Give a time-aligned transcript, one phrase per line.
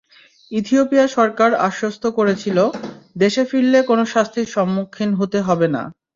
[0.51, 2.57] Ethiopia সরকার আশ্বস্ত করেছিল,
[3.15, 5.83] দেশে ফিরলে কোনো শাস্তির সম্মুখীন হতে হবে না।